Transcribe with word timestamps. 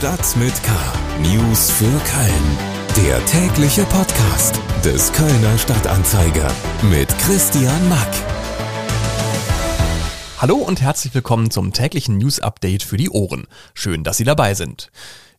Stadt 0.00 0.34
mit 0.38 0.54
K. 0.62 0.72
News 1.20 1.70
für 1.72 1.84
Köln. 1.84 3.06
Der 3.06 3.22
tägliche 3.26 3.84
Podcast 3.84 4.58
des 4.82 5.12
Kölner 5.12 5.58
Stadtanzeiger 5.58 6.50
mit 6.90 7.06
Christian 7.18 7.86
Mack. 7.90 8.08
Hallo 10.38 10.56
und 10.56 10.80
herzlich 10.80 11.14
willkommen 11.14 11.50
zum 11.50 11.74
täglichen 11.74 12.16
News 12.16 12.40
Update 12.40 12.82
für 12.82 12.96
die 12.96 13.10
Ohren. 13.10 13.46
Schön, 13.74 14.02
dass 14.02 14.16
Sie 14.16 14.24
dabei 14.24 14.54
sind. 14.54 14.90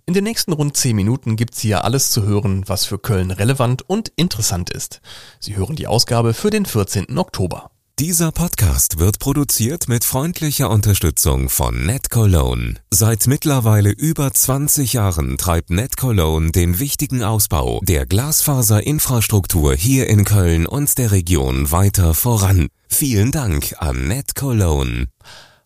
In 0.06 0.14
den 0.14 0.26
nächsten 0.26 0.54
rund 0.54 0.78
10 0.78 0.96
Minuten 0.96 1.38
gibt's 1.38 1.60
hier 1.60 1.84
alles 1.84 2.12
zu 2.12 2.22
hören, 2.22 2.62
was 2.68 2.86
für 2.86 3.00
Köln 3.00 3.32
relevant 3.32 3.90
und 3.90 4.10
interessant 4.16 4.70
ist. 4.70 5.02
Sie 5.40 5.56
hören 5.56 5.76
die 5.76 5.88
Ausgabe 5.88 6.36
für 6.36 6.52
den 6.52 6.68
14. 6.68 7.18
Oktober. 7.18 7.71
Dieser 8.02 8.32
Podcast 8.32 8.98
wird 8.98 9.20
produziert 9.20 9.88
mit 9.88 10.04
freundlicher 10.04 10.72
Unterstützung 10.72 11.50
von 11.50 11.86
NetCologne. 11.86 12.78
Seit 12.90 13.28
mittlerweile 13.28 13.92
über 13.92 14.34
20 14.34 14.94
Jahren 14.94 15.38
treibt 15.38 15.70
NetCologne 15.70 16.52
den 16.52 16.80
wichtigen 16.80 17.22
Ausbau 17.22 17.80
der 17.84 18.08
Glasfaserinfrastruktur 18.08 19.76
hier 19.76 20.08
in 20.08 20.26
Köln 20.26 20.66
und 20.66 20.98
der 20.98 21.12
Region 21.12 21.72
weiter 21.72 22.16
voran. 22.16 22.70
Vielen 22.88 23.32
Dank 23.32 23.76
an 23.78 24.08
NetCologne. 24.08 25.06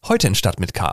Heute 0.05 0.27
in 0.27 0.35
Stadt 0.35 0.59
mit 0.59 0.73
K. 0.73 0.91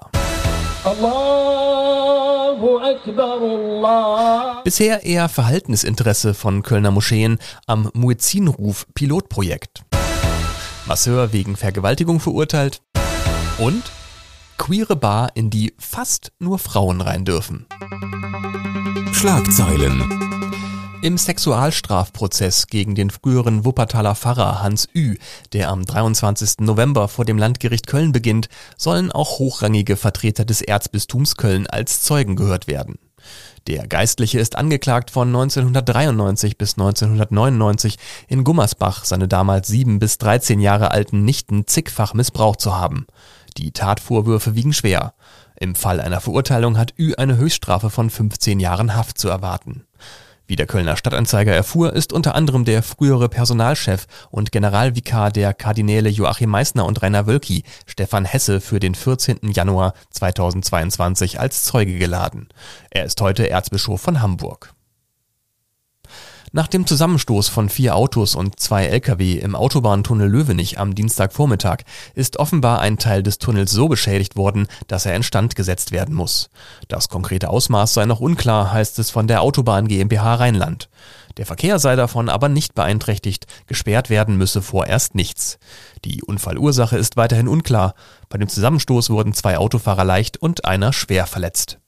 Bisher 4.62 5.02
eher 5.02 5.28
Verhaltensinteresse 5.28 6.34
von 6.34 6.62
Kölner 6.62 6.92
Moscheen 6.92 7.38
am 7.66 7.90
Muezzinruf 7.94 8.86
Pilotprojekt. 8.94 9.82
Masseur 10.86 11.32
wegen 11.32 11.56
Vergewaltigung 11.56 12.20
verurteilt 12.20 12.82
und 13.58 13.82
queere 14.58 14.96
Bar, 14.96 15.30
in 15.34 15.50
die 15.50 15.74
fast 15.78 16.32
nur 16.38 16.58
Frauen 16.58 17.00
rein 17.00 17.24
dürfen. 17.24 17.66
Schlagzeilen. 19.12 20.30
Im 21.02 21.18
Sexualstrafprozess 21.18 22.68
gegen 22.68 22.94
den 22.94 23.10
früheren 23.10 23.64
Wuppertaler 23.64 24.14
Pfarrer 24.14 24.62
Hans 24.62 24.88
Ü, 24.94 25.16
der 25.52 25.68
am 25.70 25.84
23. 25.84 26.60
November 26.60 27.08
vor 27.08 27.24
dem 27.24 27.38
Landgericht 27.38 27.88
Köln 27.88 28.12
beginnt, 28.12 28.48
sollen 28.76 29.10
auch 29.10 29.40
hochrangige 29.40 29.96
Vertreter 29.96 30.44
des 30.44 30.62
Erzbistums 30.62 31.36
Köln 31.36 31.66
als 31.66 32.02
Zeugen 32.02 32.36
gehört 32.36 32.68
werden. 32.68 32.98
Der 33.68 33.86
Geistliche 33.86 34.40
ist 34.40 34.56
angeklagt 34.56 35.10
von 35.10 35.28
1993 35.28 36.58
bis 36.58 36.72
1999 36.74 37.96
in 38.26 38.42
Gummersbach 38.42 39.04
seine 39.04 39.28
damals 39.28 39.68
sieben 39.68 39.98
bis 40.00 40.18
13 40.18 40.60
Jahre 40.60 40.90
alten 40.90 41.24
Nichten 41.24 41.66
zigfach 41.66 42.12
missbraucht 42.12 42.60
zu 42.60 42.74
haben. 42.74 43.06
Die 43.56 43.70
Tatvorwürfe 43.70 44.54
wiegen 44.56 44.72
schwer. 44.72 45.14
Im 45.60 45.76
Fall 45.76 46.00
einer 46.00 46.20
Verurteilung 46.20 46.76
hat 46.76 46.94
Ü 46.98 47.14
eine 47.14 47.36
Höchststrafe 47.36 47.90
von 47.90 48.10
15 48.10 48.58
Jahren 48.58 48.96
Haft 48.96 49.18
zu 49.18 49.28
erwarten. 49.28 49.84
Wie 50.46 50.56
der 50.56 50.66
Kölner 50.66 50.96
Stadtanzeiger 50.96 51.52
erfuhr, 51.52 51.92
ist 51.92 52.12
unter 52.12 52.34
anderem 52.34 52.64
der 52.64 52.82
frühere 52.82 53.28
Personalchef 53.28 54.06
und 54.30 54.52
Generalvikar 54.52 55.30
der 55.30 55.54
Kardinäle 55.54 56.08
Joachim 56.08 56.50
Meissner 56.50 56.84
und 56.84 57.00
Rainer 57.00 57.26
Wölki, 57.26 57.62
Stefan 57.86 58.24
Hesse, 58.24 58.60
für 58.60 58.80
den 58.80 58.94
14. 58.94 59.50
Januar 59.52 59.94
2022 60.10 61.38
als 61.38 61.64
Zeuge 61.64 61.96
geladen. 61.96 62.48
Er 62.90 63.04
ist 63.04 63.20
heute 63.20 63.48
Erzbischof 63.48 64.00
von 64.00 64.20
Hamburg. 64.20 64.74
Nach 66.54 66.66
dem 66.66 66.86
Zusammenstoß 66.86 67.48
von 67.48 67.70
vier 67.70 67.96
Autos 67.96 68.34
und 68.34 68.60
zwei 68.60 68.84
Lkw 68.84 69.38
im 69.38 69.56
Autobahntunnel 69.56 70.28
Löwenich 70.28 70.78
am 70.78 70.94
Dienstagvormittag 70.94 71.78
ist 72.14 72.36
offenbar 72.36 72.80
ein 72.80 72.98
Teil 72.98 73.22
des 73.22 73.38
Tunnels 73.38 73.72
so 73.72 73.88
beschädigt 73.88 74.36
worden, 74.36 74.66
dass 74.86 75.06
er 75.06 75.16
instand 75.16 75.56
gesetzt 75.56 75.92
werden 75.92 76.14
muss. 76.14 76.50
Das 76.88 77.08
konkrete 77.08 77.48
Ausmaß 77.48 77.94
sei 77.94 78.04
noch 78.04 78.20
unklar, 78.20 78.70
heißt 78.70 78.98
es 78.98 79.08
von 79.08 79.26
der 79.26 79.40
Autobahn 79.40 79.88
GmbH 79.88 80.34
Rheinland. 80.34 80.90
Der 81.38 81.46
Verkehr 81.46 81.78
sei 81.78 81.96
davon 81.96 82.28
aber 82.28 82.50
nicht 82.50 82.74
beeinträchtigt, 82.74 83.46
gesperrt 83.66 84.10
werden 84.10 84.36
müsse 84.36 84.60
vorerst 84.60 85.14
nichts. 85.14 85.58
Die 86.04 86.22
Unfallursache 86.22 86.98
ist 86.98 87.16
weiterhin 87.16 87.48
unklar. 87.48 87.94
Bei 88.28 88.36
dem 88.36 88.50
Zusammenstoß 88.50 89.08
wurden 89.08 89.32
zwei 89.32 89.56
Autofahrer 89.56 90.04
leicht 90.04 90.36
und 90.36 90.66
einer 90.66 90.92
schwer 90.92 91.26
verletzt. 91.26 91.78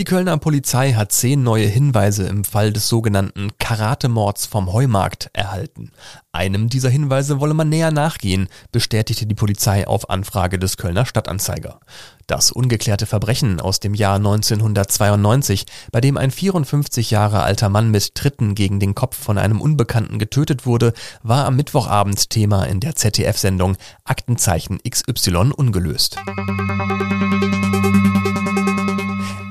Die 0.00 0.04
Kölner 0.04 0.38
Polizei 0.38 0.94
hat 0.94 1.12
zehn 1.12 1.42
neue 1.42 1.66
Hinweise 1.66 2.26
im 2.26 2.44
Fall 2.44 2.72
des 2.72 2.88
sogenannten 2.88 3.50
Karatemords 3.58 4.46
vom 4.46 4.72
Heumarkt 4.72 5.28
erhalten. 5.34 5.92
Einem 6.32 6.70
dieser 6.70 6.88
Hinweise 6.88 7.38
wolle 7.38 7.52
man 7.52 7.68
näher 7.68 7.90
nachgehen, 7.90 8.48
bestätigte 8.72 9.26
die 9.26 9.34
Polizei 9.34 9.86
auf 9.86 10.08
Anfrage 10.08 10.58
des 10.58 10.78
Kölner 10.78 11.04
Stadtanzeiger. 11.04 11.80
Das 12.26 12.50
ungeklärte 12.50 13.04
Verbrechen 13.04 13.60
aus 13.60 13.78
dem 13.78 13.92
Jahr 13.92 14.16
1992, 14.16 15.66
bei 15.92 16.00
dem 16.00 16.16
ein 16.16 16.30
54 16.30 17.10
Jahre 17.10 17.42
alter 17.42 17.68
Mann 17.68 17.90
mit 17.90 18.14
Tritten 18.14 18.54
gegen 18.54 18.80
den 18.80 18.94
Kopf 18.94 19.22
von 19.22 19.36
einem 19.36 19.60
Unbekannten 19.60 20.18
getötet 20.18 20.64
wurde, 20.64 20.94
war 21.22 21.44
am 21.44 21.56
Mittwochabend 21.56 22.30
Thema 22.30 22.64
in 22.64 22.80
der 22.80 22.96
ZDF-Sendung 22.96 23.76
Aktenzeichen 24.04 24.78
XY 24.82 25.52
ungelöst. 25.54 26.16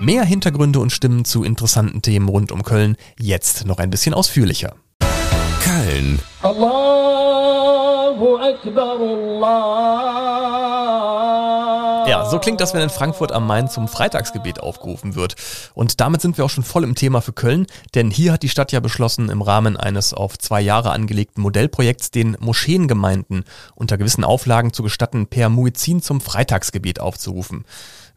Mehr 0.09 0.25
Hintergründe 0.25 0.79
und 0.79 0.91
Stimmen 0.91 1.23
zu 1.23 1.43
interessanten 1.43 2.01
Themen 2.01 2.29
rund 2.29 2.51
um 2.51 2.63
Köln 2.63 2.97
jetzt 3.19 3.67
noch 3.67 3.77
ein 3.77 3.91
bisschen 3.91 4.15
ausführlicher. 4.15 4.73
Köln. 5.63 6.19
Ja, 12.09 12.25
so 12.25 12.39
klingt 12.39 12.59
das, 12.59 12.73
wenn 12.73 12.81
in 12.81 12.89
Frankfurt 12.89 13.31
am 13.31 13.45
Main 13.45 13.69
zum 13.69 13.87
Freitagsgebet 13.87 14.59
aufgerufen 14.59 15.13
wird. 15.13 15.35
Und 15.75 16.01
damit 16.01 16.21
sind 16.21 16.39
wir 16.39 16.45
auch 16.45 16.49
schon 16.49 16.63
voll 16.63 16.83
im 16.83 16.95
Thema 16.95 17.21
für 17.21 17.33
Köln, 17.33 17.67
denn 17.93 18.09
hier 18.09 18.33
hat 18.33 18.41
die 18.41 18.49
Stadt 18.49 18.71
ja 18.71 18.79
beschlossen, 18.79 19.29
im 19.29 19.43
Rahmen 19.43 19.77
eines 19.77 20.15
auf 20.15 20.39
zwei 20.39 20.59
Jahre 20.59 20.89
angelegten 20.89 21.43
Modellprojekts 21.43 22.09
den 22.09 22.35
Moscheengemeinden 22.39 23.43
unter 23.75 23.99
gewissen 23.99 24.23
Auflagen 24.23 24.73
zu 24.73 24.81
gestatten, 24.81 25.27
per 25.27 25.49
Muezzin 25.49 26.01
zum 26.01 26.19
Freitagsgebet 26.19 26.99
aufzurufen. 26.99 27.63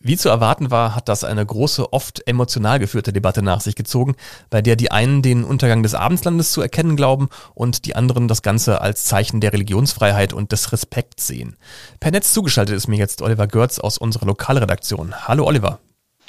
Wie 0.05 0.17
zu 0.17 0.29
erwarten 0.29 0.73
war, 0.73 0.97
hat 0.97 1.09
das 1.09 1.23
eine 1.23 1.47
große, 1.47 1.93
oft 1.93 2.27
emotional 2.27 2.81
geführte 2.81 3.13
Debatte 3.13 3.41
nach 3.41 3.61
sich 3.61 3.77
gezogen, 3.77 4.17
bei 4.51 4.61
der 4.61 4.75
die 4.75 4.91
einen 4.91 5.23
den 5.23 5.45
Untergang 5.45 5.85
des 5.85 5.95
Abendslandes 5.95 6.51
zu 6.51 6.61
erkennen 6.61 6.97
glauben 6.97 7.29
und 7.55 7.87
die 7.87 7.95
anderen 7.95 8.27
das 8.27 8.43
Ganze 8.43 8.81
als 8.81 9.05
Zeichen 9.05 9.41
der 9.41 9.53
Religionsfreiheit 9.53 10.33
und 10.33 10.51
des 10.51 10.73
Respekts 10.73 11.29
sehen. 11.29 11.57
Per 12.01 12.11
Netz 12.11 12.33
zugeschaltet 12.33 12.75
ist 12.75 12.89
mir 12.89 12.97
jetzt 12.97 13.23
Oliver 13.23 13.47
Görz 13.47 13.79
aus 13.79 13.97
unserer 13.97 14.27
Lokalredaktion. 14.27 15.15
Hallo 15.29 15.45
Oliver. 15.45 15.79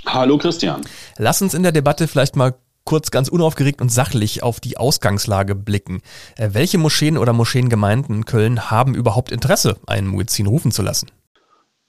Hallo 0.06 0.38
Christian. 0.38 0.82
Lass 1.18 1.42
uns 1.42 1.56
in 1.56 1.64
der 1.64 1.72
Debatte 1.72 2.08
vielleicht 2.08 2.36
mal 2.36 2.54
kurz 2.86 3.10
ganz 3.10 3.28
unaufgeregt 3.28 3.82
und 3.82 3.90
sachlich 3.90 4.44
auf 4.44 4.60
die 4.60 4.78
Ausgangslage 4.78 5.56
blicken. 5.56 6.04
Äh, 6.36 6.50
welche 6.52 6.78
Moscheen 6.78 7.18
oder 7.18 7.34
Moscheengemeinden 7.34 8.18
in 8.18 8.26
Köln 8.26 8.70
haben 8.70 8.94
überhaupt 8.94 9.32
Interesse, 9.32 9.78
einen 9.88 10.08
Muezzin 10.08 10.46
rufen 10.46 10.72
zu 10.72 10.84
lassen? 10.84 11.08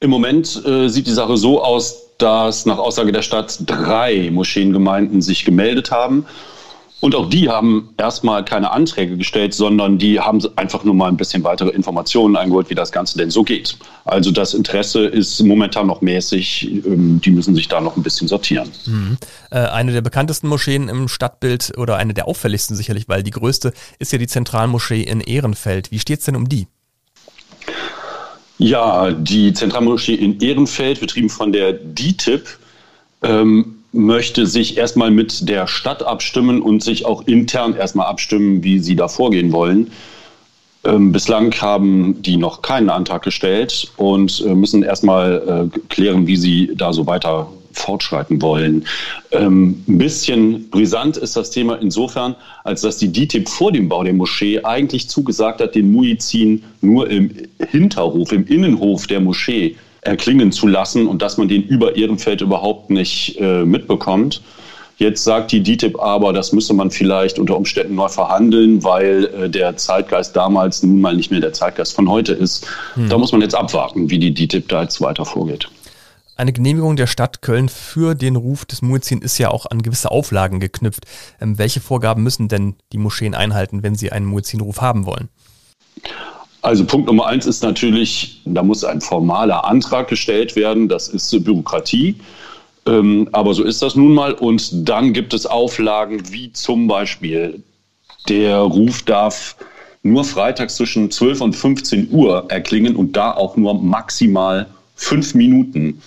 Im 0.05 0.11
Moment 0.11 0.63
äh, 0.67 0.89
sieht 0.89 1.07
die 1.07 1.13
Sache 1.13 1.39
so 1.39 1.65
aus, 1.65 2.11
dass 2.19 2.67
nach 2.67 2.77
Aussage 2.77 3.11
der 3.11 3.23
Stadt 3.23 3.59
drei 3.65 4.29
Moscheengemeinden 4.31 5.23
sich 5.23 5.47
gemeldet 5.47 5.91
haben. 5.91 6.27
Und 7.01 7.15
auch 7.15 7.31
die 7.31 7.49
haben 7.49 7.95
erstmal 7.97 8.45
keine 8.45 8.71
Anträge 8.71 9.17
gestellt, 9.17 9.55
sondern 9.55 9.97
die 9.97 10.21
haben 10.21 10.43
einfach 10.57 10.85
nur 10.85 10.93
mal 10.93 11.09
ein 11.09 11.17
bisschen 11.17 11.43
weitere 11.43 11.71
Informationen 11.71 12.37
eingeholt, 12.37 12.69
wie 12.69 12.75
das 12.75 12.93
Ganze 12.93 13.17
denn 13.17 13.31
so 13.31 13.45
geht. 13.45 13.79
Also 14.05 14.31
das 14.31 14.53
Interesse 14.53 15.07
ist 15.07 15.43
momentan 15.43 15.87
noch 15.87 16.03
mäßig. 16.03 16.85
Ähm, 16.85 17.23
die 17.25 17.31
müssen 17.31 17.55
sich 17.55 17.69
da 17.69 17.81
noch 17.81 17.97
ein 17.97 18.03
bisschen 18.03 18.29
sortieren. 18.29 18.69
Mhm. 18.85 19.17
Äh, 19.51 19.61
eine 19.61 19.93
der 19.93 20.03
bekanntesten 20.03 20.49
Moscheen 20.49 20.91
im 20.91 21.09
Stadtbild 21.09 21.79
oder 21.79 21.97
eine 21.97 22.13
der 22.13 22.29
auffälligsten 22.29 22.77
sicherlich, 22.77 23.09
weil 23.09 23.23
die 23.23 23.31
größte 23.31 23.73
ist 23.99 24.13
ja 24.13 24.19
die 24.19 24.27
Zentralmoschee 24.27 25.01
in 25.01 25.23
Ehrenfeld. 25.23 25.91
Wie 25.91 25.99
steht 25.99 26.19
es 26.19 26.27
denn 26.27 26.37
um 26.37 26.47
die? 26.47 26.67
Ja, 28.59 29.11
die 29.11 29.53
Zentralmoschee 29.53 30.15
in 30.15 30.41
Ehrenfeld, 30.41 31.01
betrieben 31.01 31.29
von 31.29 31.53
der 31.53 31.73
DITIB, 31.73 32.47
ähm, 33.23 33.77
möchte 33.93 34.47
sich 34.47 34.77
erstmal 34.77 35.11
mit 35.11 35.49
der 35.49 35.67
Stadt 35.67 36.03
abstimmen 36.03 36.63
und 36.63 36.83
sich 36.83 37.07
auch 37.07 37.27
intern 37.27 37.75
erstmal 37.75 38.07
abstimmen, 38.07 38.63
wie 38.63 38.79
sie 38.79 38.97
da 38.97 39.09
vorgehen 39.09 39.53
wollen. 39.53 39.91
Ähm, 40.85 41.13
bislang 41.13 41.53
haben 41.61 42.21
die 42.23 42.37
noch 42.37 42.61
keinen 42.61 42.91
Antrag 42.91 43.23
gestellt 43.23 43.91
und 43.97 44.45
äh, 44.47 44.55
müssen 44.55 44.83
erstmal 44.83 45.71
äh, 45.75 45.79
klären, 45.89 46.27
wie 46.27 46.37
sie 46.37 46.73
da 46.77 46.93
so 46.93 47.07
weiter 47.07 47.49
fortschreiten 47.75 48.41
wollen. 48.41 48.87
Ähm, 49.33 49.83
ein 49.89 49.99
bisschen 49.99 50.71
brisant 50.71 51.17
ist 51.17 51.37
das 51.37 51.51
Thema 51.51 51.75
insofern, 51.77 52.35
als 52.65 52.83
dass 52.83 52.99
die 52.99 53.09
DITIB 53.09 53.49
vor 53.49 53.73
dem 53.73 53.89
Bau 53.89 54.03
der 54.05 54.15
Moschee 54.15 54.61
eigentlich 54.63 55.09
zugesagt 55.09 55.61
hat, 55.61 55.75
den 55.75 55.93
Muizin 55.93 56.63
nur 56.81 57.11
im 57.11 57.31
Hinterhof, 57.71 58.33
im 58.33 58.47
Innenhof 58.47 59.07
der 59.07 59.21
Moschee 59.21 59.77
erklingen 60.03 60.53
zu 60.53 60.67
lassen 60.67 61.07
und 61.07 61.23
dass 61.23 61.39
man 61.39 61.49
den 61.49 61.63
über 61.63 61.97
Ehrenfeld 61.97 62.41
überhaupt 62.41 62.91
nicht 62.91 63.39
äh, 63.41 63.65
mitbekommt. 63.65 64.43
Jetzt 64.97 65.25
sagt 65.25 65.51
die 65.51 65.61
DITIB 65.61 65.99
aber, 65.99 66.33
das 66.33 66.53
müsse 66.53 66.73
man 66.73 66.91
vielleicht 66.91 67.39
unter 67.41 67.57
Umständen 67.57 67.97
neu 67.97 68.09
verhandeln, 68.09 68.85
weil 68.85 69.25
äh, 69.25 69.51
der 69.51 69.77
Zeitgeist 69.77 70.37
damals 70.37 70.83
nun 70.83 71.01
mal 71.01 71.17
nicht 71.17 71.33
mehr 71.33 71.41
der 71.41 71.53
Zeitgeist 71.53 71.95
von 71.95 72.09
heute 72.09 72.33
ist. 72.33 72.67
Hm. 72.95 73.09
Da 73.09 73.19
muss 73.19 73.33
man 73.33 73.41
jetzt 73.41 73.57
abwarten, 73.57 74.09
wie 74.11 74.19
die 74.19 74.33
DITIB 74.33 74.69
da 74.69 74.83
jetzt 74.83 75.01
weiter 75.01 75.25
vorgeht. 75.25 75.69
Eine 76.37 76.53
Genehmigung 76.53 76.97
der 76.97 77.07
Stadt 77.07 77.43
Köln 77.43 77.69
für 77.69 78.17
den 78.17 78.35
Ruf 78.35 78.65
des 78.65 78.83
Muezzin 78.83 79.23
ist 79.23 79.39
ja 79.39 79.51
auch 79.51 79.67
an 79.67 79.83
gewisse 79.83 80.11
Auflagen 80.11 80.59
geknüpft. 80.59 81.05
Ähm, 81.41 81.59
welche 81.59 81.81
Vorgaben 81.81 82.25
müssen 82.25 82.49
denn 82.49 82.75
die 82.93 82.99
Moscheen 82.99 83.35
einhalten, 83.35 83.85
wenn 83.85 83.95
sie 83.95 84.11
einen 84.11 84.27
Muezzin-Ruf 84.27 84.81
haben 84.81 85.07
wollen? 85.07 85.29
Also 86.63 86.85
Punkt 86.85 87.07
Nummer 87.07 87.27
eins 87.27 87.47
ist 87.47 87.63
natürlich, 87.63 88.41
da 88.47 88.63
muss 88.63 88.83
ein 88.83 89.01
formaler 89.01 89.65
Antrag 89.65 90.09
gestellt 90.09 90.57
werden. 90.57 90.89
Das 90.89 91.09
ist 91.09 91.31
Bürokratie. 91.45 92.17
Ähm, 92.87 93.29
aber 93.33 93.55
so 93.55 93.63
ist 93.63 93.81
das 93.81 93.95
nun 93.95 94.13
mal. 94.13 94.33
Und 94.33 94.89
dann 94.89 95.13
gibt 95.13 95.35
es 95.35 95.47
Auflagen 95.47 96.33
wie 96.33 96.53
zum 96.53 96.89
Beispiel, 96.89 97.63
der 98.29 98.59
Ruf 98.59 99.03
darf 99.03 99.57
nur 100.03 100.25
freitags 100.25 100.77
zwischen 100.77 101.11
12 101.11 101.41
und 101.41 101.53
15 101.55 102.11
Uhr 102.11 102.47
erklingen 102.49 102.97
und 102.97 103.13
da 103.13 103.33
auch 103.33 103.57
nur 103.57 103.75
maximal 103.75 104.67
fünf 104.95 105.35
Minuten. 105.35 106.01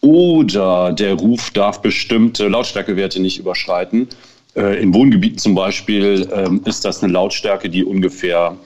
Oder 0.00 0.92
der 0.92 1.14
Ruf 1.14 1.50
darf 1.50 1.82
bestimmte 1.82 2.48
Lautstärkewerte 2.48 3.20
nicht 3.20 3.38
überschreiten. 3.38 4.08
Äh, 4.56 4.82
in 4.82 4.94
Wohngebieten 4.94 5.38
zum 5.38 5.54
Beispiel 5.54 6.28
ähm, 6.32 6.62
ist 6.64 6.84
das 6.84 7.02
eine 7.02 7.12
Lautstärke, 7.12 7.68
die 7.68 7.84
ungefähr 7.84 8.56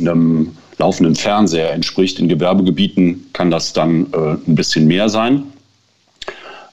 einem 0.00 0.56
laufenden 0.78 1.14
Fernseher 1.14 1.72
entspricht. 1.72 2.18
In 2.18 2.28
Gewerbegebieten 2.28 3.26
kann 3.32 3.50
das 3.50 3.72
dann 3.72 4.06
äh, 4.12 4.36
ein 4.46 4.54
bisschen 4.54 4.86
mehr 4.86 5.08
sein. 5.08 5.44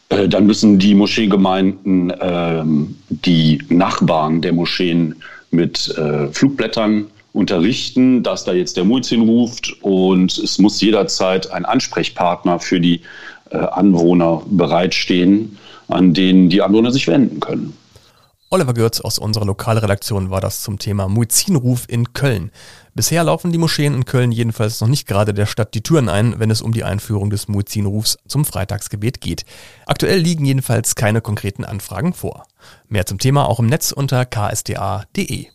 Äh, 0.09 0.29
dann 0.29 0.45
müssen 0.45 0.79
die 0.79 0.95
Moscheegemeinden 0.95 2.13
ähm, 2.21 2.95
die 3.09 3.59
Nachbarn 3.69 4.41
der 4.41 4.53
Moscheen 4.53 5.15
mit 5.51 5.95
äh, 5.97 6.27
Flugblättern 6.27 7.07
unterrichten, 7.35 8.23
dass 8.23 8.45
da 8.45 8.53
jetzt 8.53 8.77
der 8.77 8.85
Muezzin 8.85 9.21
ruft 9.21 9.75
und 9.81 10.37
es 10.37 10.57
muss 10.57 10.79
jederzeit 10.81 11.51
ein 11.51 11.65
Ansprechpartner 11.65 12.59
für 12.59 12.79
die 12.79 13.01
äh, 13.51 13.57
Anwohner 13.57 14.41
bereitstehen, 14.49 15.57
an 15.89 16.13
den 16.13 16.49
die 16.49 16.61
Anwohner 16.61 16.91
sich 16.91 17.07
wenden 17.07 17.41
können. 17.41 17.73
Oliver 18.51 18.73
Görz 18.73 19.01
aus 19.01 19.19
unserer 19.19 19.45
Lokalredaktion 19.45 20.29
war 20.29 20.39
das 20.39 20.61
zum 20.61 20.79
Thema 20.79 21.09
Muezzinruf 21.09 21.85
in 21.89 22.13
Köln. 22.13 22.51
Bisher 22.93 23.23
laufen 23.25 23.51
die 23.51 23.57
Moscheen 23.57 23.93
in 23.93 24.05
Köln 24.05 24.31
jedenfalls 24.31 24.79
noch 24.79 24.87
nicht 24.87 25.05
gerade 25.05 25.33
der 25.33 25.45
Stadt 25.45 25.73
die 25.73 25.83
Türen 25.83 26.07
ein, 26.07 26.39
wenn 26.39 26.51
es 26.51 26.61
um 26.61 26.71
die 26.71 26.85
Einführung 26.85 27.29
des 27.29 27.49
Muezzinrufs 27.49 28.17
zum 28.27 28.45
Freitagsgebet 28.45 29.19
geht. 29.19 29.43
Aktuell 29.87 30.19
liegen 30.19 30.45
jedenfalls 30.45 30.95
keine 30.95 31.19
konkreten 31.19 31.65
Anfragen 31.65 32.13
vor. 32.13 32.45
Mehr 32.87 33.05
zum 33.05 33.17
Thema 33.17 33.49
auch 33.49 33.59
im 33.59 33.65
Netz 33.65 33.91
unter 33.91 34.25
ksda.de. 34.25 35.47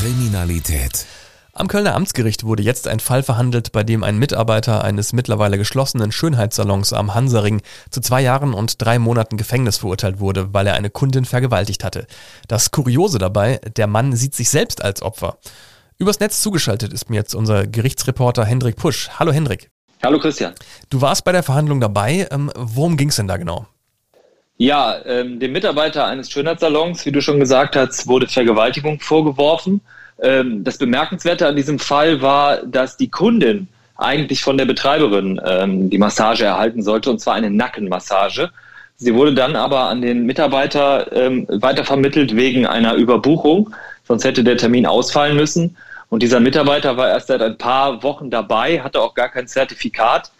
Kriminalität. 0.00 1.04
Am 1.52 1.68
Kölner 1.68 1.94
Amtsgericht 1.94 2.44
wurde 2.44 2.62
jetzt 2.62 2.88
ein 2.88 3.00
Fall 3.00 3.22
verhandelt, 3.22 3.70
bei 3.70 3.84
dem 3.84 4.02
ein 4.02 4.16
Mitarbeiter 4.16 4.82
eines 4.82 5.12
mittlerweile 5.12 5.58
geschlossenen 5.58 6.10
Schönheitssalons 6.10 6.94
am 6.94 7.12
Hansaring 7.12 7.60
zu 7.90 8.00
zwei 8.00 8.22
Jahren 8.22 8.54
und 8.54 8.80
drei 8.80 8.98
Monaten 8.98 9.36
Gefängnis 9.36 9.76
verurteilt 9.76 10.18
wurde, 10.18 10.54
weil 10.54 10.66
er 10.66 10.72
eine 10.72 10.88
Kundin 10.88 11.26
vergewaltigt 11.26 11.84
hatte. 11.84 12.06
Das 12.48 12.70
Kuriose 12.70 13.18
dabei, 13.18 13.60
der 13.76 13.88
Mann 13.88 14.16
sieht 14.16 14.34
sich 14.34 14.48
selbst 14.48 14.82
als 14.82 15.02
Opfer. 15.02 15.36
Übers 15.98 16.18
Netz 16.18 16.40
zugeschaltet 16.40 16.94
ist 16.94 17.10
mir 17.10 17.16
jetzt 17.16 17.34
unser 17.34 17.66
Gerichtsreporter 17.66 18.46
Hendrik 18.46 18.76
Pusch. 18.76 19.10
Hallo 19.18 19.32
Hendrik. 19.32 19.70
Hallo 20.02 20.18
Christian. 20.18 20.54
Du 20.88 21.02
warst 21.02 21.24
bei 21.24 21.32
der 21.32 21.42
Verhandlung 21.42 21.78
dabei. 21.78 22.26
Ähm, 22.30 22.50
worum 22.56 22.96
ging 22.96 23.10
es 23.10 23.16
denn 23.16 23.28
da 23.28 23.36
genau? 23.36 23.66
Ja, 24.60 24.98
ähm, 25.06 25.40
dem 25.40 25.52
Mitarbeiter 25.52 26.04
eines 26.04 26.30
Schönheitssalons, 26.30 27.06
wie 27.06 27.12
du 27.12 27.22
schon 27.22 27.40
gesagt 27.40 27.76
hast, 27.76 28.06
wurde 28.08 28.28
Vergewaltigung 28.28 29.00
vorgeworfen. 29.00 29.80
Ähm, 30.20 30.64
das 30.64 30.76
Bemerkenswerte 30.76 31.46
an 31.46 31.56
diesem 31.56 31.78
Fall 31.78 32.20
war, 32.20 32.58
dass 32.66 32.98
die 32.98 33.08
Kundin 33.08 33.68
eigentlich 33.96 34.42
von 34.42 34.58
der 34.58 34.66
Betreiberin 34.66 35.40
ähm, 35.46 35.88
die 35.88 35.96
Massage 35.96 36.44
erhalten 36.44 36.82
sollte, 36.82 37.08
und 37.08 37.20
zwar 37.20 37.36
eine 37.36 37.48
Nackenmassage. 37.48 38.50
Sie 38.96 39.14
wurde 39.14 39.32
dann 39.32 39.56
aber 39.56 39.84
an 39.84 40.02
den 40.02 40.26
Mitarbeiter 40.26 41.10
ähm, 41.10 41.46
weitervermittelt 41.48 42.36
wegen 42.36 42.66
einer 42.66 42.96
Überbuchung, 42.96 43.74
sonst 44.06 44.24
hätte 44.24 44.44
der 44.44 44.58
Termin 44.58 44.84
ausfallen 44.84 45.38
müssen. 45.38 45.74
Und 46.10 46.22
dieser 46.22 46.40
Mitarbeiter 46.40 46.98
war 46.98 47.08
erst 47.08 47.28
seit 47.28 47.40
ein 47.40 47.56
paar 47.56 48.02
Wochen 48.02 48.28
dabei, 48.28 48.82
hatte 48.82 49.00
auch 49.00 49.14
gar 49.14 49.30
kein 49.30 49.48
Zertifikat. 49.48 50.30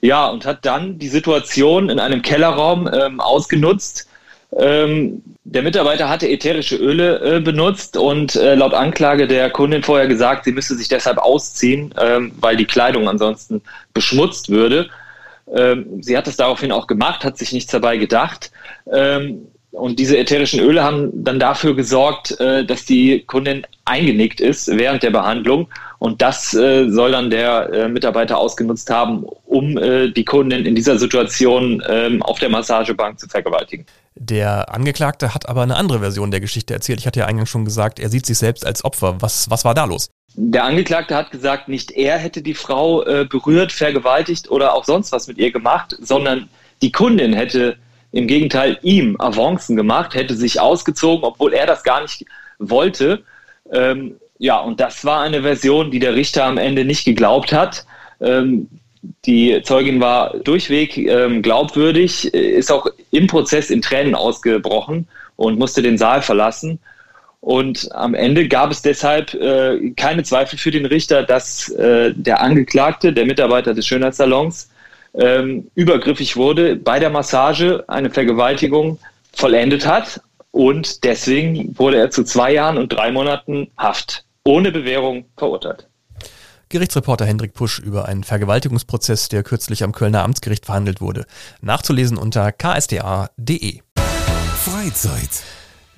Ja, 0.00 0.26
und 0.26 0.44
hat 0.44 0.64
dann 0.64 0.98
die 0.98 1.08
Situation 1.08 1.88
in 1.88 1.98
einem 1.98 2.22
Kellerraum 2.22 2.88
ähm, 2.92 3.20
ausgenutzt. 3.20 4.08
Ähm, 4.56 5.22
der 5.44 5.62
Mitarbeiter 5.62 6.08
hatte 6.08 6.28
ätherische 6.28 6.76
Öle 6.76 7.36
äh, 7.36 7.40
benutzt 7.40 7.96
und 7.96 8.36
äh, 8.36 8.54
laut 8.54 8.74
Anklage 8.74 9.26
der 9.26 9.50
Kundin 9.50 9.82
vorher 9.82 10.06
gesagt, 10.06 10.44
sie 10.44 10.52
müsse 10.52 10.76
sich 10.76 10.88
deshalb 10.88 11.18
ausziehen, 11.18 11.94
ähm, 11.98 12.32
weil 12.40 12.56
die 12.56 12.64
Kleidung 12.64 13.08
ansonsten 13.08 13.62
beschmutzt 13.94 14.50
würde. 14.50 14.88
Ähm, 15.54 16.02
sie 16.02 16.16
hat 16.16 16.26
es 16.26 16.36
daraufhin 16.36 16.72
auch 16.72 16.86
gemacht, 16.86 17.24
hat 17.24 17.38
sich 17.38 17.52
nichts 17.52 17.70
dabei 17.72 17.96
gedacht. 17.96 18.50
Und 19.76 19.98
diese 19.98 20.16
ätherischen 20.16 20.58
Öle 20.58 20.82
haben 20.82 21.10
dann 21.12 21.38
dafür 21.38 21.76
gesorgt, 21.76 22.40
äh, 22.40 22.64
dass 22.64 22.86
die 22.86 23.24
Kundin 23.26 23.66
eingenickt 23.84 24.40
ist 24.40 24.68
während 24.68 25.02
der 25.02 25.10
Behandlung. 25.10 25.68
Und 25.98 26.22
das 26.22 26.54
äh, 26.54 26.88
soll 26.88 27.12
dann 27.12 27.28
der 27.28 27.70
äh, 27.70 27.88
Mitarbeiter 27.88 28.38
ausgenutzt 28.38 28.88
haben, 28.88 29.24
um 29.44 29.76
die 29.76 30.24
Kundin 30.24 30.66
in 30.66 30.74
dieser 30.74 30.98
Situation 30.98 31.82
ähm, 31.88 32.22
auf 32.22 32.38
der 32.38 32.48
Massagebank 32.48 33.18
zu 33.18 33.28
vergewaltigen. 33.28 33.86
Der 34.14 34.72
Angeklagte 34.74 35.34
hat 35.34 35.48
aber 35.48 35.62
eine 35.62 35.76
andere 35.76 36.00
Version 36.00 36.30
der 36.30 36.40
Geschichte 36.40 36.74
erzählt. 36.74 37.00
Ich 37.00 37.06
hatte 37.06 37.20
ja 37.20 37.26
eingangs 37.26 37.48
schon 37.48 37.64
gesagt, 37.64 37.98
er 37.98 38.08
sieht 38.08 38.26
sich 38.26 38.38
selbst 38.38 38.66
als 38.66 38.84
Opfer. 38.84 39.16
Was, 39.20 39.50
was 39.50 39.64
war 39.64 39.74
da 39.74 39.84
los? 39.84 40.10
Der 40.34 40.64
Angeklagte 40.64 41.14
hat 41.14 41.30
gesagt, 41.30 41.68
nicht 41.68 41.92
er 41.92 42.18
hätte 42.18 42.42
die 42.42 42.54
Frau 42.54 43.04
berührt, 43.30 43.72
vergewaltigt 43.72 44.50
oder 44.50 44.74
auch 44.74 44.84
sonst 44.84 45.12
was 45.12 45.28
mit 45.28 45.38
ihr 45.38 45.52
gemacht, 45.52 45.96
sondern 46.00 46.48
die 46.82 46.92
Kundin 46.92 47.32
hätte 47.32 47.76
im 48.16 48.26
Gegenteil 48.26 48.78
ihm 48.82 49.16
Avancen 49.20 49.76
gemacht, 49.76 50.14
hätte 50.14 50.34
sich 50.34 50.58
ausgezogen, 50.58 51.24
obwohl 51.24 51.52
er 51.52 51.66
das 51.66 51.82
gar 51.82 52.00
nicht 52.00 52.24
wollte. 52.58 53.22
Ähm, 53.70 54.16
ja, 54.38 54.58
und 54.58 54.80
das 54.80 55.04
war 55.04 55.20
eine 55.20 55.42
Version, 55.42 55.90
die 55.90 55.98
der 55.98 56.14
Richter 56.14 56.44
am 56.44 56.56
Ende 56.56 56.84
nicht 56.84 57.04
geglaubt 57.04 57.52
hat. 57.52 57.84
Ähm, 58.20 58.68
die 59.26 59.60
Zeugin 59.62 60.00
war 60.00 60.38
durchweg 60.38 60.96
ähm, 60.96 61.42
glaubwürdig, 61.42 62.32
ist 62.32 62.72
auch 62.72 62.86
im 63.10 63.26
Prozess 63.26 63.70
in 63.70 63.82
Tränen 63.82 64.14
ausgebrochen 64.14 65.06
und 65.36 65.58
musste 65.58 65.82
den 65.82 65.98
Saal 65.98 66.22
verlassen. 66.22 66.78
Und 67.40 67.88
am 67.92 68.14
Ende 68.14 68.48
gab 68.48 68.70
es 68.70 68.82
deshalb 68.82 69.34
äh, 69.34 69.90
keine 69.90 70.22
Zweifel 70.24 70.58
für 70.58 70.70
den 70.70 70.86
Richter, 70.86 71.22
dass 71.22 71.68
äh, 71.68 72.12
der 72.16 72.40
Angeklagte, 72.40 73.12
der 73.12 73.26
Mitarbeiter 73.26 73.74
des 73.74 73.86
Schönheitssalons, 73.86 74.70
ähm, 75.16 75.70
übergriffig 75.74 76.36
wurde, 76.36 76.76
bei 76.76 76.98
der 76.98 77.10
Massage 77.10 77.84
eine 77.88 78.10
Vergewaltigung 78.10 78.98
vollendet 79.32 79.86
hat. 79.86 80.20
Und 80.50 81.04
deswegen 81.04 81.78
wurde 81.78 81.98
er 81.98 82.10
zu 82.10 82.24
zwei 82.24 82.52
Jahren 82.52 82.78
und 82.78 82.92
drei 82.92 83.12
Monaten 83.12 83.70
Haft 83.76 84.24
ohne 84.44 84.72
Bewährung 84.72 85.26
verurteilt. 85.36 85.88
Gerichtsreporter 86.68 87.26
Hendrik 87.26 87.54
Pusch 87.54 87.78
über 87.78 88.06
einen 88.06 88.24
Vergewaltigungsprozess, 88.24 89.28
der 89.28 89.42
kürzlich 89.42 89.84
am 89.84 89.92
Kölner 89.92 90.24
Amtsgericht 90.24 90.66
verhandelt 90.66 91.00
wurde. 91.00 91.26
Nachzulesen 91.60 92.16
unter 92.16 92.50
ksda.de. 92.52 93.80
Freizeit. 94.64 95.42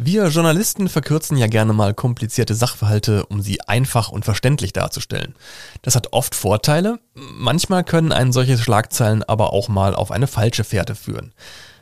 Wir 0.01 0.29
Journalisten 0.29 0.89
verkürzen 0.89 1.37
ja 1.37 1.49
gerne 1.49 1.73
mal 1.73 1.93
komplizierte 1.93 2.55
Sachverhalte, 2.55 3.27
um 3.27 3.43
sie 3.43 3.61
einfach 3.63 4.11
und 4.11 4.25
verständlich 4.25 4.73
darzustellen. 4.73 5.35
Das 5.83 5.97
hat 5.97 6.13
oft 6.13 6.37
Vorteile, 6.37 7.01
manchmal 7.15 7.83
können 7.83 8.13
einen 8.13 8.31
solche 8.31 8.57
Schlagzeilen 8.59 9.25
aber 9.25 9.53
auch 9.53 9.69
mal 9.69 9.97
auf 9.97 10.13
eine 10.13 10.29
falsche 10.29 10.63
Fährte 10.63 10.95
führen. 10.95 11.35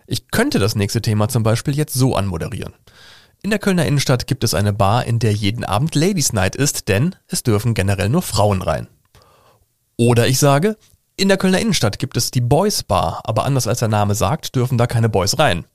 Ich 0.06 0.28
könnte 0.30 0.58
das 0.58 0.76
nächste 0.76 1.02
Thema 1.02 1.28
zum 1.28 1.42
Beispiel 1.42 1.76
jetzt 1.76 1.92
so 1.92 2.16
anmoderieren. 2.16 2.72
In 3.42 3.50
der 3.50 3.58
Kölner 3.58 3.84
Innenstadt 3.84 4.26
gibt 4.26 4.44
es 4.44 4.54
eine 4.54 4.72
Bar, 4.72 5.04
in 5.04 5.18
der 5.18 5.34
jeden 5.34 5.64
Abend 5.64 5.94
Ladies 5.94 6.32
Night 6.32 6.56
ist, 6.56 6.88
denn 6.88 7.14
es 7.28 7.42
dürfen 7.42 7.74
generell 7.74 8.08
nur 8.08 8.22
Frauen 8.22 8.62
rein. 8.62 8.88
Oder 9.98 10.26
ich 10.26 10.38
sage, 10.38 10.78
in 11.18 11.28
der 11.28 11.36
Kölner 11.36 11.60
Innenstadt 11.60 11.98
gibt 11.98 12.16
es 12.16 12.30
die 12.30 12.40
Boys 12.40 12.82
Bar, 12.82 13.20
aber 13.24 13.44
anders 13.44 13.66
als 13.66 13.80
der 13.80 13.88
Name 13.88 14.14
sagt, 14.14 14.54
dürfen 14.54 14.78
da 14.78 14.86
keine 14.86 15.10
Boys 15.10 15.38
rein. 15.38 15.66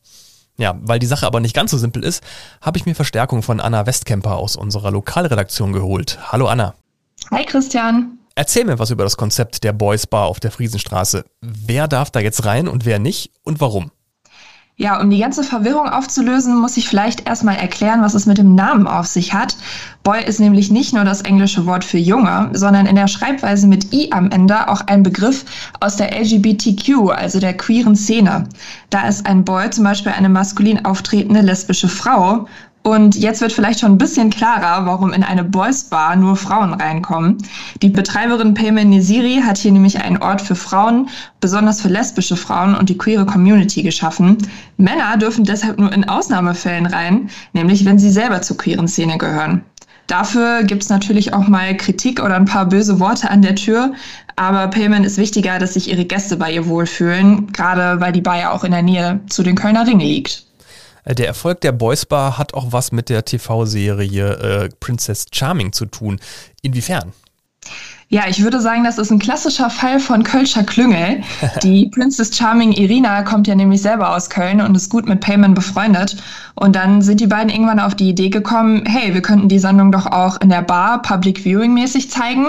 Ja, 0.57 0.75
weil 0.81 0.99
die 0.99 1.07
Sache 1.07 1.25
aber 1.25 1.39
nicht 1.39 1.55
ganz 1.55 1.71
so 1.71 1.77
simpel 1.77 2.03
ist, 2.03 2.23
habe 2.61 2.77
ich 2.77 2.85
mir 2.85 2.95
Verstärkung 2.95 3.41
von 3.41 3.59
Anna 3.59 3.85
Westkemper 3.85 4.35
aus 4.35 4.55
unserer 4.55 4.91
Lokalredaktion 4.91 5.73
geholt. 5.73 6.19
Hallo 6.31 6.47
Anna. 6.47 6.75
Hi 7.31 7.45
Christian. 7.45 8.19
Erzähl 8.35 8.65
mir 8.65 8.79
was 8.79 8.91
über 8.91 9.03
das 9.03 9.17
Konzept 9.17 9.63
der 9.63 9.73
Boys 9.73 10.07
Bar 10.07 10.27
auf 10.27 10.39
der 10.39 10.51
Friesenstraße. 10.51 11.25
Wer 11.41 11.87
darf 11.87 12.11
da 12.11 12.19
jetzt 12.19 12.45
rein 12.45 12.67
und 12.67 12.85
wer 12.85 12.99
nicht 12.99 13.31
und 13.43 13.59
warum? 13.59 13.91
Ja, 14.77 14.99
um 14.99 15.09
die 15.09 15.19
ganze 15.19 15.43
Verwirrung 15.43 15.89
aufzulösen, 15.89 16.57
muss 16.57 16.77
ich 16.77 16.87
vielleicht 16.87 17.27
erstmal 17.27 17.57
erklären, 17.57 18.01
was 18.01 18.15
es 18.15 18.25
mit 18.25 18.37
dem 18.37 18.55
Namen 18.55 18.87
auf 18.87 19.05
sich 19.05 19.33
hat. 19.33 19.55
Boy 20.01 20.23
ist 20.23 20.39
nämlich 20.39 20.71
nicht 20.71 20.93
nur 20.93 21.03
das 21.03 21.21
englische 21.21 21.65
Wort 21.67 21.83
für 21.83 21.99
Junge, 21.99 22.49
sondern 22.53 22.87
in 22.87 22.95
der 22.95 23.07
Schreibweise 23.07 23.67
mit 23.67 23.93
i 23.93 24.11
am 24.11 24.31
Ende 24.31 24.69
auch 24.69 24.81
ein 24.81 25.03
Begriff 25.03 25.45
aus 25.79 25.97
der 25.97 26.17
LGBTQ, 26.19 27.11
also 27.11 27.39
der 27.39 27.55
queeren 27.55 27.95
Szene. 27.95 28.47
Da 28.89 29.07
ist 29.07 29.27
ein 29.27 29.43
Boy 29.43 29.69
zum 29.69 29.83
Beispiel 29.83 30.13
eine 30.13 30.29
maskulin 30.29 30.83
auftretende 30.83 31.41
lesbische 31.41 31.87
Frau. 31.87 32.47
Und 32.83 33.15
jetzt 33.15 33.41
wird 33.41 33.51
vielleicht 33.51 33.79
schon 33.79 33.91
ein 33.91 33.97
bisschen 33.99 34.31
klarer, 34.31 34.87
warum 34.87 35.13
in 35.13 35.23
eine 35.23 35.43
Boys 35.43 35.83
Bar 35.83 36.15
nur 36.15 36.35
Frauen 36.35 36.73
reinkommen. 36.73 37.37
Die 37.83 37.89
Betreiberin 37.89 38.55
Payman 38.55 38.89
Nesiri 38.89 39.41
hat 39.45 39.59
hier 39.59 39.71
nämlich 39.71 40.03
einen 40.03 40.17
Ort 40.17 40.41
für 40.41 40.55
Frauen, 40.55 41.07
besonders 41.39 41.81
für 41.81 41.89
lesbische 41.89 42.35
Frauen 42.35 42.75
und 42.75 42.89
die 42.89 42.97
queere 42.97 43.27
Community 43.27 43.83
geschaffen. 43.83 44.37
Männer 44.77 45.15
dürfen 45.17 45.45
deshalb 45.45 45.79
nur 45.79 45.93
in 45.93 46.09
Ausnahmefällen 46.09 46.87
rein, 46.87 47.29
nämlich 47.53 47.85
wenn 47.85 47.99
sie 47.99 48.09
selber 48.09 48.41
zur 48.41 48.57
queeren 48.57 48.87
Szene 48.87 49.19
gehören. 49.19 49.63
Dafür 50.07 50.63
gibt's 50.63 50.89
natürlich 50.89 51.33
auch 51.33 51.47
mal 51.47 51.77
Kritik 51.77 52.21
oder 52.21 52.35
ein 52.35 52.45
paar 52.45 52.65
böse 52.65 52.99
Worte 52.99 53.29
an 53.29 53.43
der 53.43 53.55
Tür. 53.55 53.93
Aber 54.35 54.67
Payman 54.67 55.03
ist 55.03 55.17
wichtiger, 55.17 55.59
dass 55.59 55.75
sich 55.75 55.89
ihre 55.89 56.05
Gäste 56.05 56.35
bei 56.35 56.51
ihr 56.51 56.67
wohlfühlen, 56.67 57.53
gerade 57.53 58.01
weil 58.01 58.11
die 58.11 58.21
Bar 58.21 58.39
ja 58.39 58.51
auch 58.51 58.63
in 58.63 58.71
der 58.71 58.81
Nähe 58.81 59.19
zu 59.29 59.43
den 59.43 59.55
Kölner 59.55 59.85
Ringe 59.85 60.03
liegt. 60.03 60.50
Äh, 61.03 61.15
der 61.15 61.27
Erfolg 61.27 61.61
der 61.61 61.71
Boys 61.71 62.05
Bar 62.05 62.37
hat 62.37 62.53
auch 62.53 62.71
was 62.71 62.91
mit 62.91 63.09
der 63.09 63.25
TV-Serie 63.25 64.33
äh, 64.33 64.69
Princess 64.79 65.25
Charming 65.31 65.73
zu 65.73 65.85
tun. 65.85 66.19
Inwiefern? 66.61 67.13
Ja, 68.11 68.23
ich 68.27 68.43
würde 68.43 68.59
sagen, 68.59 68.83
das 68.83 68.97
ist 68.97 69.09
ein 69.09 69.19
klassischer 69.19 69.69
Fall 69.69 70.01
von 70.01 70.23
Kölscher 70.23 70.63
Klüngel. 70.63 71.23
Die 71.63 71.85
Princess 71.85 72.35
Charming 72.35 72.73
Irina 72.73 73.21
kommt 73.23 73.47
ja 73.47 73.55
nämlich 73.55 73.81
selber 73.81 74.13
aus 74.13 74.29
Köln 74.29 74.59
und 74.59 74.75
ist 74.75 74.89
gut 74.89 75.07
mit 75.07 75.21
Payman 75.21 75.53
befreundet. 75.53 76.17
Und 76.55 76.75
dann 76.75 77.01
sind 77.01 77.21
die 77.21 77.27
beiden 77.27 77.49
irgendwann 77.49 77.79
auf 77.79 77.95
die 77.95 78.09
Idee 78.09 78.27
gekommen, 78.27 78.83
hey, 78.85 79.13
wir 79.13 79.21
könnten 79.21 79.47
die 79.47 79.59
Sendung 79.59 79.93
doch 79.93 80.07
auch 80.07 80.41
in 80.41 80.49
der 80.49 80.61
Bar 80.61 81.01
Public 81.01 81.39
Viewing 81.45 81.73
mäßig 81.73 82.11
zeigen. 82.11 82.47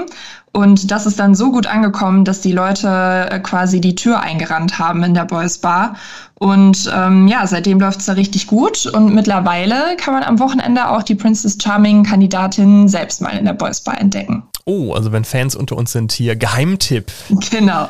Und 0.52 0.90
das 0.90 1.06
ist 1.06 1.20
dann 1.20 1.36
so 1.36 1.52
gut 1.52 1.68
angekommen, 1.68 2.24
dass 2.24 2.40
die 2.40 2.52
Leute 2.52 3.28
äh, 3.30 3.38
quasi 3.38 3.80
die 3.80 3.94
Tür 3.94 4.20
eingerannt 4.20 4.80
haben 4.80 5.04
in 5.04 5.14
der 5.14 5.26
Boys 5.26 5.58
Bar. 5.58 5.94
Und 6.34 6.92
ähm, 6.92 7.28
ja, 7.28 7.46
seitdem 7.46 7.78
läuft's 7.78 8.06
da 8.06 8.14
richtig 8.14 8.48
gut. 8.48 8.86
Und 8.86 9.14
mittlerweile 9.14 9.96
kann 9.96 10.12
man 10.12 10.24
am 10.24 10.40
Wochenende 10.40 10.88
auch 10.88 11.04
die 11.04 11.14
Princess 11.14 11.56
Charming 11.62 12.02
Kandidatin 12.02 12.88
selbst 12.88 13.22
mal 13.22 13.38
in 13.38 13.44
der 13.44 13.54
Boys 13.54 13.80
Bar 13.80 14.00
entdecken. 14.00 14.42
Oh, 14.64 14.92
also 14.92 15.10
wenn 15.10 15.24
Fans 15.24 15.56
unter 15.56 15.76
uns 15.76 15.90
sind, 15.92 16.12
hier 16.12 16.36
Geheimtipp. 16.36 17.10
Genau. 17.50 17.88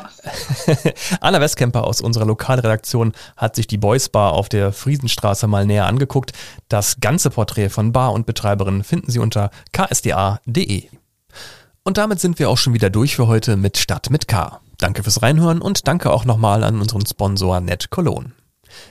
Anna 1.21 1.39
Westkemper 1.39 1.83
aus 1.83 2.01
unserer 2.01 2.25
Lokalredaktion 2.25 3.13
hat 3.37 3.55
sich 3.55 3.67
die 3.67 3.77
Boys 3.77 4.09
Bar 4.09 4.33
auf 4.33 4.49
der 4.49 4.71
Friesenstraße 4.71 5.47
mal 5.47 5.65
näher 5.65 5.85
angeguckt. 5.85 6.33
Das 6.69 6.99
ganze 6.99 7.29
Porträt 7.29 7.69
von 7.69 7.91
Bar 7.91 8.13
und 8.13 8.25
Betreiberin 8.25 8.83
finden 8.83 9.11
Sie 9.11 9.19
unter 9.19 9.51
ksda.de. 9.71 10.83
Und 11.83 11.97
damit 11.97 12.19
sind 12.19 12.39
wir 12.39 12.49
auch 12.49 12.57
schon 12.57 12.73
wieder 12.73 12.89
durch 12.89 13.15
für 13.15 13.27
heute 13.27 13.55
mit 13.55 13.77
Stadt 13.77 14.09
mit 14.09 14.27
K. 14.27 14.59
Danke 14.79 15.03
fürs 15.03 15.21
Reinhören 15.21 15.61
und 15.61 15.87
danke 15.87 16.11
auch 16.11 16.25
nochmal 16.25 16.63
an 16.63 16.81
unseren 16.81 17.05
Sponsor 17.05 17.59
Net 17.59 17.89
Cologne. 17.91 18.31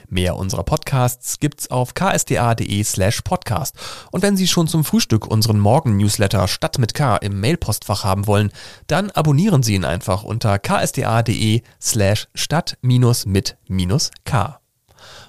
Mehr 0.09 0.35
unserer 0.35 0.63
Podcasts 0.63 1.39
gibt's 1.39 1.71
auf 1.71 1.93
ksda.de 1.93 2.83
slash 2.83 3.21
podcast. 3.21 3.75
Und 4.11 4.23
wenn 4.23 4.37
Sie 4.37 4.47
schon 4.47 4.67
zum 4.67 4.83
Frühstück 4.83 5.27
unseren 5.27 5.59
Morgen-Newsletter 5.59 6.47
Stadt 6.47 6.79
mit 6.79 6.93
K 6.93 7.17
im 7.17 7.39
Mailpostfach 7.39 8.03
haben 8.03 8.27
wollen, 8.27 8.51
dann 8.87 9.11
abonnieren 9.11 9.63
Sie 9.63 9.75
ihn 9.75 9.85
einfach 9.85 10.23
unter 10.23 10.59
ksda.de 10.59 11.61
slash 11.81 12.27
stadt-mit-k. 12.35 13.59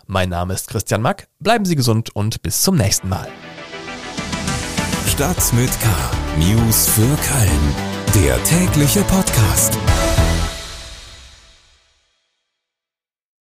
Mein 0.06 0.28
Name 0.28 0.54
ist 0.54 0.68
Christian 0.68 1.02
Mack, 1.02 1.28
bleiben 1.40 1.64
Sie 1.64 1.76
gesund 1.76 2.14
und 2.14 2.42
bis 2.42 2.62
zum 2.62 2.76
nächsten 2.76 3.08
Mal. 3.08 3.28
Stadt 5.08 5.52
mit 5.52 5.70
K. 5.80 5.88
News 6.38 6.88
für 6.88 7.02
Köln. 7.02 7.74
Der 8.14 8.42
tägliche 8.44 9.02
Podcast. 9.02 9.78